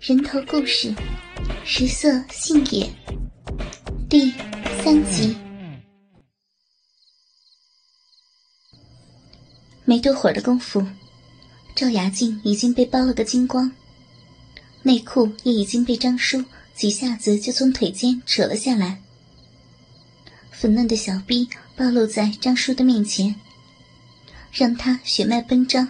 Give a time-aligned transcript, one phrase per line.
[0.00, 0.94] 人头故事，
[1.62, 2.90] 食色性也。
[4.08, 4.32] 第
[4.82, 5.36] 三集。
[9.84, 10.82] 没多会儿的功夫，
[11.76, 13.70] 赵雅静已经被剥了个精光，
[14.82, 16.42] 内裤也已经被张叔
[16.74, 19.02] 几下子就从腿间扯了下来，
[20.50, 21.46] 粉嫩的小臂
[21.76, 23.34] 暴露在张叔的面前，
[24.50, 25.86] 让他血脉奔张。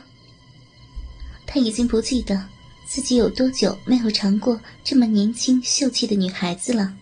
[1.46, 2.48] 他已经不记得。
[2.91, 6.92] 自己有多久没有尝过这么年轻秀气的女孩子了？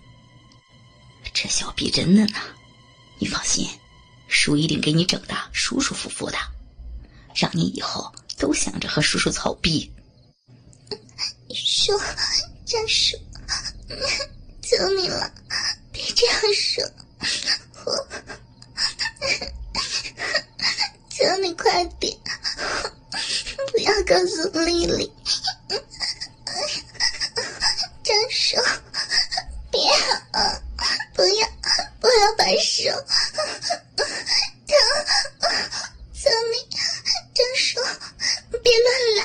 [1.32, 2.44] 这小逼真嫩啊！
[3.18, 3.66] 你放心，
[4.28, 6.36] 叔一定给你整的舒舒服服的，
[7.34, 9.90] 让你以后都想着和叔叔操逼。
[11.54, 11.98] 叔，
[12.66, 13.16] 张叔，
[14.60, 15.32] 求你了，
[15.90, 16.84] 别这样说，
[17.86, 18.08] 我
[21.08, 22.14] 求你快点，
[23.72, 25.10] 不要告诉丽丽。
[28.48, 28.56] 手，
[29.70, 29.78] 别，
[31.12, 31.46] 不要，
[32.00, 32.88] 不要把手，
[33.94, 34.06] 疼！
[36.14, 36.56] 求你，
[37.34, 37.78] 张叔，
[38.62, 39.20] 别乱来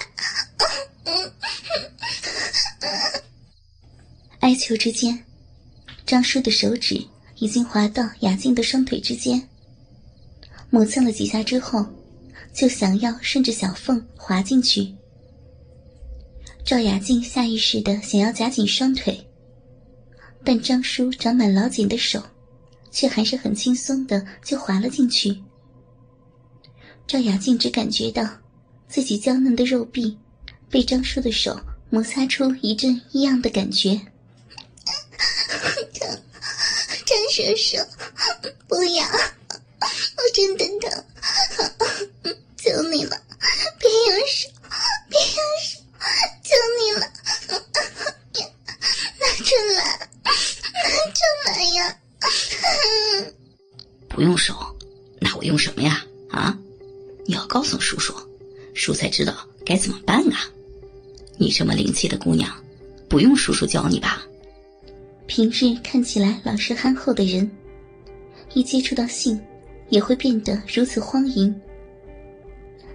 [4.41, 5.23] 哀求之间，
[6.05, 9.47] 张叔的手指已经滑到雅静的双腿之间，
[10.69, 11.85] 磨蹭了几下之后，
[12.53, 14.93] 就想要顺着小缝滑进去。
[16.66, 19.28] 赵雅静下意识的想要夹紧双腿，
[20.45, 22.23] 但张叔长满老茧的手，
[22.89, 25.44] 却还是很轻松的就滑了进去。
[27.05, 28.28] 赵雅静只感觉到
[28.88, 30.17] 自己娇嫩的肉壁
[30.70, 34.00] 被张叔的手摩擦出一阵异样的感觉。
[35.94, 36.08] 疼，
[37.05, 37.77] 张叔叔，
[38.70, 41.03] 不要，我真的疼，
[42.55, 43.22] 求你了，
[43.77, 44.50] 别用手，
[45.09, 45.72] 别用手，
[46.53, 47.01] 求你了，
[49.19, 49.79] 拿出来，
[50.23, 50.29] 拿
[51.11, 51.79] 出来呀！
[54.07, 54.53] 不用手，
[55.19, 56.05] 那我用什么呀？
[56.30, 56.55] 啊，
[57.25, 58.13] 你要告诉叔叔，
[58.73, 60.47] 叔才知道该怎么办啊！
[61.37, 62.53] 你这么灵气的姑娘，
[63.09, 64.21] 不用叔叔教你吧？
[65.25, 67.49] 平日看起来老实憨厚的人，
[68.53, 69.42] 一接触到性，
[69.89, 71.53] 也会变得如此荒淫。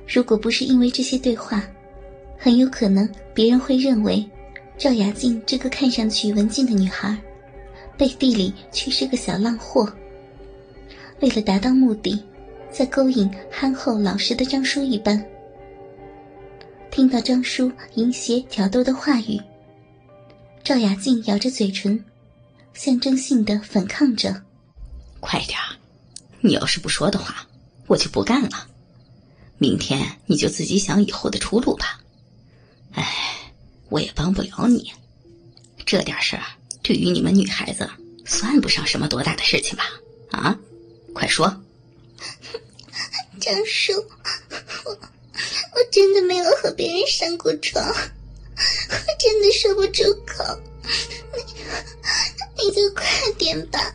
[0.06, 1.62] 如果不是因为这些对话，
[2.38, 4.25] 很有可能别人会认为
[4.78, 7.16] 赵雅静这个看上去文静的女孩，
[7.97, 9.93] 背地里却是个小浪货。
[11.21, 12.22] 为了达到目的，
[12.71, 15.22] 在勾引憨厚老实的张叔一般。
[16.91, 19.41] 听到张叔淫邪挑逗的话语，
[20.62, 22.03] 赵雅静咬着嘴唇。
[22.75, 24.41] 象征性的反抗着，
[25.19, 25.75] 快点儿！
[26.41, 27.44] 你要是不说的话，
[27.88, 28.69] 我就不干了。
[29.56, 31.98] 明天你就自己想以后的出路吧。
[32.98, 33.53] 哎，
[33.91, 34.92] 我也帮不了你。
[35.86, 36.42] 这点事儿
[36.82, 37.88] 对于你们女孩子
[38.26, 39.84] 算不上什么多大的事情吧？
[40.32, 40.59] 啊，
[41.14, 41.47] 快说！
[43.38, 43.92] 张叔，
[44.84, 50.60] 我我真的没有和别人上过床，我真的说不出口。
[52.56, 53.04] 你你就快
[53.38, 53.94] 点吧。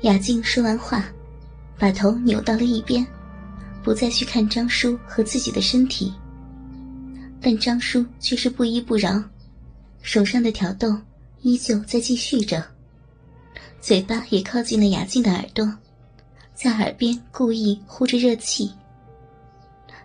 [0.00, 1.04] 雅静说完话，
[1.78, 3.06] 把头扭到了一边，
[3.84, 6.14] 不再去看张叔和自己的身体。
[7.46, 9.22] 但张叔却是不依不饶，
[10.02, 10.92] 手上的挑逗
[11.42, 12.60] 依旧在继续着，
[13.80, 15.72] 嘴巴也靠近了雅静的耳朵，
[16.56, 18.68] 在耳边故意呼着热气，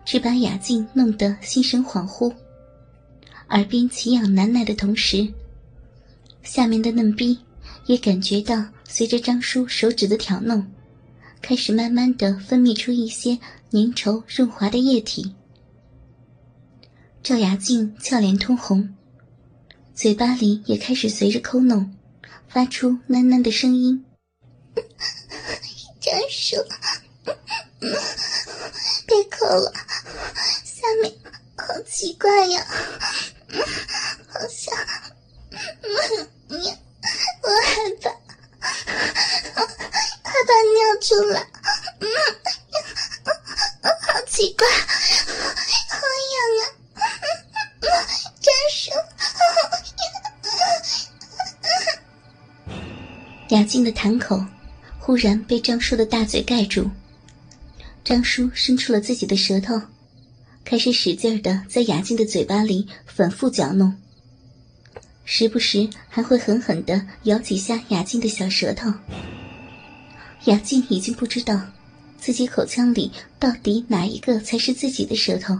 [0.05, 2.31] 只把雅静弄得心神恍惚，
[3.49, 5.27] 耳边奇痒难耐的同时。
[6.43, 7.39] 下面的嫩逼
[7.87, 10.63] 也感觉到，随着张叔手指的挑弄，
[11.41, 13.35] 开始慢慢的分泌出一些
[13.71, 15.33] 粘稠润滑的液体。
[17.23, 18.95] 赵雅静俏脸通红，
[19.93, 21.95] 嘴巴里也开始随着抠弄，
[22.49, 24.03] 发出喃喃的声音
[26.01, 26.55] ：“张叔，
[29.05, 29.71] 别抠了，
[30.65, 31.13] 下面
[31.55, 32.65] 好奇怪呀，
[34.27, 34.75] 好像……”
[36.49, 38.09] 你，我害怕，
[39.53, 41.47] 害怕尿出来，
[41.99, 42.09] 嗯，
[43.83, 45.99] 好奇怪，好
[46.33, 46.80] 痒啊，
[53.51, 54.41] 雅静的痰口
[54.97, 56.89] 忽然被张叔的大嘴盖住，
[58.01, 59.81] 张叔伸出了自己的舌头，
[60.63, 63.93] 开始使劲的在雅静的嘴巴里反复搅弄。
[65.25, 68.89] 时不时还会狠狠的咬几下雅静的小舌头。
[70.45, 71.61] 雅静已经不知道
[72.17, 75.59] 自己口腔里到底哪一个才是自己的舌头。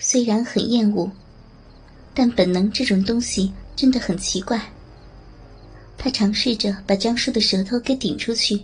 [0.00, 1.08] 虽然很厌恶，
[2.12, 4.60] 但本能这种东西真的很奇怪。
[5.96, 8.60] 他尝试着把张叔的舌头给顶出去，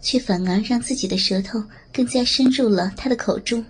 [0.00, 1.62] 却反而让自己的舌头
[1.92, 3.64] 更加深入了他的口中。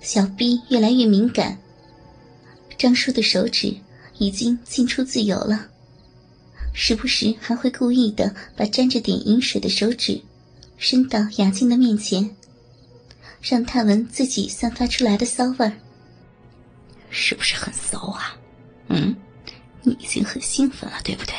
[0.00, 1.58] 小逼越来越敏感，
[2.76, 3.74] 张叔的手指
[4.18, 5.68] 已经进出自由了，
[6.72, 10.20] 时不时还会故意的把沾着点饮水的手指
[10.76, 12.36] 伸到雅静的面前，
[13.40, 15.72] 让她闻自己散发出来的骚味儿。
[17.08, 18.36] 是不是很骚啊？
[18.88, 19.14] 嗯，
[20.56, 21.34] 兴奋了，对不对？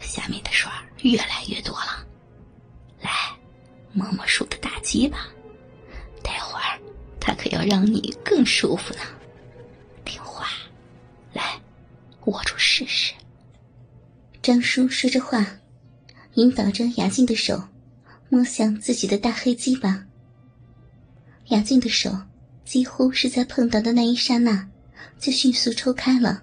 [0.00, 0.68] 下面的水
[1.02, 2.04] 越来越多了，
[3.00, 3.08] 来，
[3.92, 5.28] 摸摸叔的大鸡巴，
[6.24, 6.76] 待会儿
[7.20, 9.00] 他可要让你更舒服呢。
[10.04, 10.48] 听话，
[11.32, 11.60] 来，
[12.24, 13.14] 握住试试。
[14.42, 15.46] 张叔说着话，
[16.34, 17.62] 引导着雅静的手
[18.28, 20.04] 摸向自己的大黑鸡巴。
[21.50, 22.10] 雅静的手
[22.64, 24.68] 几乎是在碰到的那一刹那。
[25.16, 26.42] 就迅速抽开了。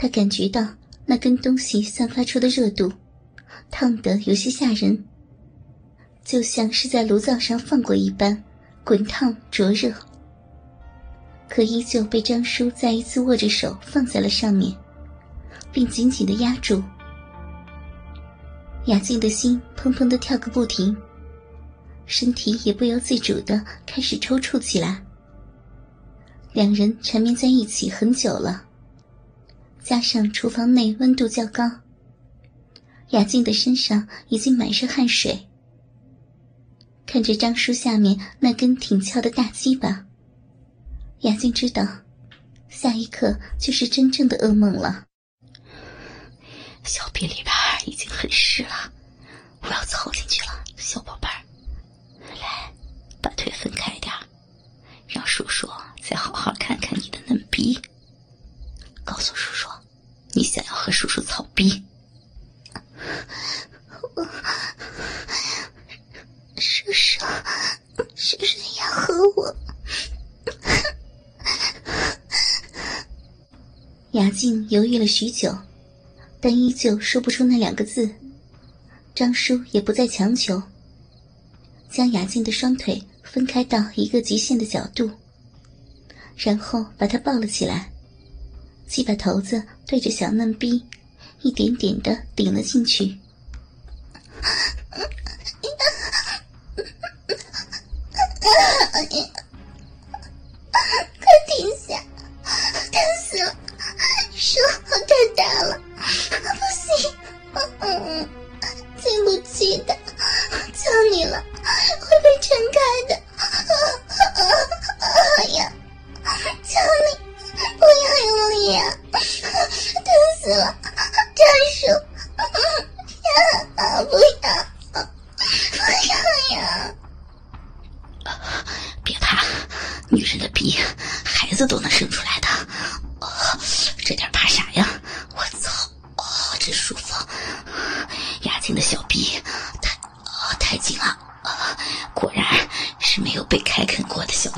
[0.00, 0.66] 他感觉到
[1.04, 2.90] 那根东西散发出的热度，
[3.70, 5.04] 烫得有些吓人，
[6.24, 8.42] 就像是在炉灶上放过一般，
[8.82, 9.92] 滚烫灼热。
[11.50, 14.74] 可依旧被张叔再一次握着手放在了上面，
[15.70, 16.82] 并紧紧的压住。
[18.86, 20.96] 雅静的心砰砰的跳个不停，
[22.06, 25.04] 身体也不由自主的开始抽搐起来。
[26.54, 28.64] 两人缠绵在一起很久了，
[29.82, 31.68] 加上厨房内温度较高，
[33.10, 35.48] 雅静的身上已经满是汗水。
[37.06, 40.06] 看着张叔下面那根挺翘的大鸡巴，
[41.20, 41.84] 雅静知道，
[42.68, 45.06] 下一刻就是真正的噩梦了。
[46.84, 47.46] 小臂里边
[47.86, 48.92] 已经很湿了，
[49.60, 51.42] 我要凑进去了，小宝贝儿，
[52.40, 52.72] 来，
[53.20, 54.12] 把腿分开点
[55.08, 55.68] 让叔叔。
[56.02, 57.78] 再好好看看你的嫩逼，
[59.04, 59.68] 告诉叔叔，
[60.32, 61.84] 你想要和叔叔操逼。
[66.56, 67.24] 叔叔，
[68.16, 69.56] 叔叔要和我。
[74.12, 75.56] 雅静犹豫了许久，
[76.40, 78.10] 但依旧说不出那两个字。
[79.14, 80.60] 张叔也不再强求，
[81.88, 85.08] 将雅静的双腿分开到一个极限的角度。
[86.36, 87.92] 然后把她抱了起来，
[88.88, 90.82] 鸡巴头子对着小嫩逼，
[91.42, 93.16] 一点点的顶了进去。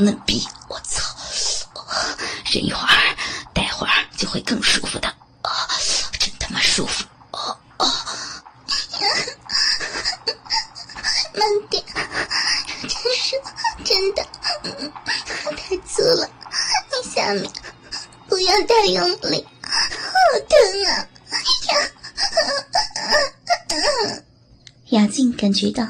[0.04, 0.46] 嫩逼。
[0.68, 1.02] 我操！
[2.52, 3.16] 忍一会儿，
[3.54, 5.08] 待会儿就会更舒服的。
[5.42, 5.68] 啊，
[6.18, 7.04] 真他妈舒服！
[7.32, 7.86] 哦哦，
[11.34, 11.82] 慢点，
[12.82, 13.40] 真是
[13.84, 14.22] 真的，
[15.56, 16.28] 太粗了，
[16.90, 17.50] 你下面
[18.28, 19.70] 不要太用力，好
[20.48, 20.88] 疼啊！
[21.68, 21.72] 呀，
[24.90, 25.86] 雅静感觉到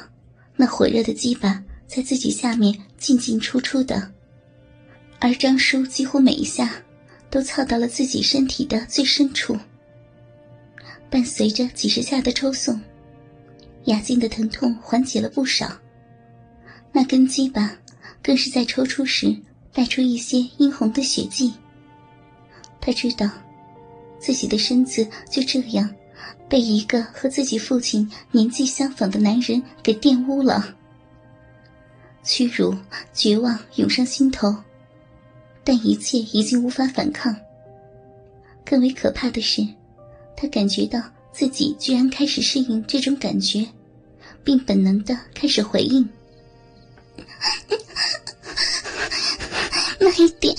[0.56, 4.10] 那火热的鸡巴在自己下面进进出出的。
[5.18, 6.72] 而张叔几乎每一下，
[7.28, 9.58] 都操到了自己身体的最深处。
[11.10, 12.80] 伴随着几十下的抽送，
[13.84, 15.76] 雅静的疼痛缓解了不少。
[16.92, 17.76] 那根鸡巴
[18.22, 19.36] 更是在抽出时
[19.72, 21.52] 带出一些殷红的血迹。
[22.80, 23.28] 他知道，
[24.18, 25.88] 自己的身子就这样
[26.48, 30.76] 被一个和自己父亲年纪相仿的男人给玷污了。
[32.24, 32.76] 屈辱、
[33.12, 34.54] 绝望涌上心头。
[35.64, 37.34] 但一切已经无法反抗。
[38.64, 39.66] 更为可怕的是，
[40.36, 41.00] 他感觉到
[41.32, 43.64] 自己居然开始适应这种感觉，
[44.42, 46.08] 并本能的开始回应。
[50.00, 50.56] 慢一点，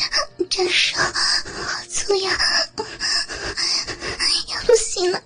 [0.49, 2.31] 战手，好粗呀！
[4.53, 5.21] 要不行了，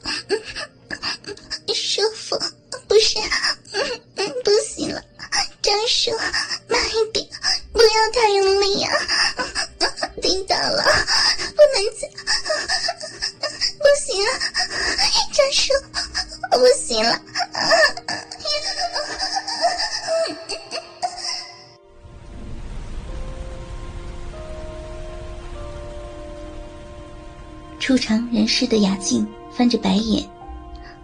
[5.87, 6.11] 手，
[6.67, 7.27] 慢一点，
[7.71, 8.89] 不要太用力呀！
[10.21, 12.07] 听到了，不能再，
[13.77, 14.31] 不行了，
[15.33, 15.73] 张叔，
[16.51, 17.21] 不行了。
[27.79, 30.29] 初尝人世的雅静翻着白眼，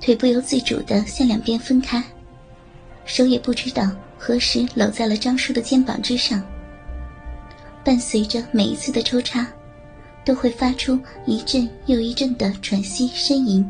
[0.02, 2.04] 腿不由自主的向两边分开，
[3.06, 3.90] 手也不知道
[4.26, 6.42] 何时搂在了张叔的肩膀之上。
[7.84, 9.46] 伴随着每一次的抽插，
[10.24, 13.70] 都会发出一阵又一阵的喘息呻吟。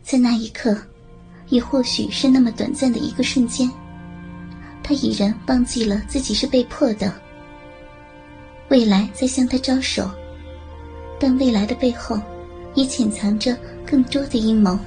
[0.00, 0.78] 在那一刻，
[1.48, 3.68] 也或许是那么短暂的一个瞬间，
[4.80, 7.12] 他已然忘记了自己是被迫的。
[8.68, 10.08] 未来在向他招手，
[11.18, 12.16] 但未来的背后，
[12.76, 14.78] 也潜藏着更多的阴谋。